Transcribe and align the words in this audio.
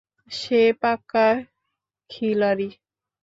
সে 0.31 0.61
পাক্কা 0.81 1.27
খিলাড়ি। 2.09 2.69